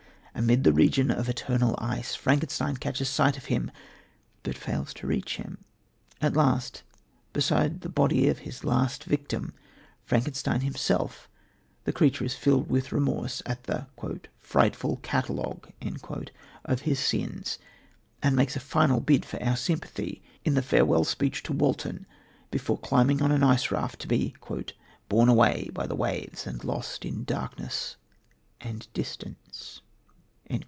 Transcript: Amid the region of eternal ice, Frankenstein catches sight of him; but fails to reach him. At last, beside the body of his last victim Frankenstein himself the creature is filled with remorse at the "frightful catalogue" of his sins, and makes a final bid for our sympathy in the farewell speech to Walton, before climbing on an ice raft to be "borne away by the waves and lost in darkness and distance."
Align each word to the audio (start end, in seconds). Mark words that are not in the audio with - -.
Amid 0.33 0.63
the 0.63 0.73
region 0.73 1.11
of 1.11 1.29
eternal 1.29 1.75
ice, 1.77 2.15
Frankenstein 2.15 2.77
catches 2.77 3.09
sight 3.09 3.37
of 3.37 3.45
him; 3.45 3.69
but 4.43 4.57
fails 4.57 4.93
to 4.95 5.05
reach 5.05 5.35
him. 5.35 5.59
At 6.21 6.37
last, 6.37 6.83
beside 7.33 7.81
the 7.81 7.89
body 7.89 8.27
of 8.27 8.39
his 8.39 8.63
last 8.63 9.03
victim 9.03 9.53
Frankenstein 10.03 10.61
himself 10.61 11.29
the 11.83 11.91
creature 11.91 12.23
is 12.23 12.33
filled 12.33 12.69
with 12.69 12.91
remorse 12.93 13.43
at 13.45 13.65
the 13.65 13.87
"frightful 14.39 14.97
catalogue" 15.03 15.67
of 16.63 16.81
his 16.83 16.99
sins, 16.99 17.59
and 18.23 18.35
makes 18.35 18.55
a 18.55 18.59
final 18.61 19.01
bid 19.01 19.25
for 19.25 19.39
our 19.43 19.57
sympathy 19.57 20.23
in 20.45 20.55
the 20.55 20.63
farewell 20.63 21.03
speech 21.03 21.43
to 21.43 21.53
Walton, 21.53 22.07
before 22.49 22.79
climbing 22.79 23.21
on 23.21 23.33
an 23.33 23.43
ice 23.43 23.69
raft 23.69 23.99
to 23.99 24.07
be 24.07 24.33
"borne 25.09 25.29
away 25.29 25.69
by 25.73 25.85
the 25.85 25.95
waves 25.95 26.47
and 26.47 26.63
lost 26.63 27.05
in 27.05 27.25
darkness 27.25 27.97
and 28.61 28.87
distance." 28.93 29.81